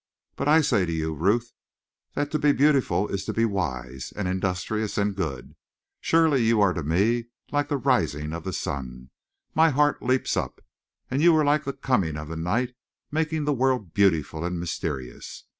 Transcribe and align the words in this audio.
But 0.35 0.47
I 0.47 0.61
say 0.61 0.87
to 0.87 0.91
you, 0.91 1.13
Ruth, 1.13 1.53
that 2.15 2.31
to 2.31 2.39
be 2.39 2.53
beautiful 2.53 3.07
is 3.09 3.23
to 3.25 3.33
be 3.33 3.45
wise, 3.45 4.11
and 4.15 4.27
industrious, 4.27 4.97
and 4.97 5.15
good. 5.15 5.55
Surely 5.99 6.43
you 6.43 6.59
are 6.59 6.73
to 6.73 6.81
me 6.81 7.25
like 7.51 7.67
the 7.67 7.77
rising 7.77 8.33
of 8.33 8.43
the 8.43 8.51
sun 8.51 9.11
my 9.53 9.69
heart 9.69 10.01
leaps 10.01 10.35
up! 10.35 10.59
And 11.11 11.21
you 11.21 11.35
are 11.35 11.45
like 11.45 11.65
the 11.65 11.73
coming 11.73 12.17
of 12.17 12.29
the 12.29 12.35
night 12.35 12.73
making 13.11 13.45
the 13.45 13.53
world 13.53 13.93
beautiful 13.93 14.43
and 14.43 14.59
mysterious. 14.59 15.43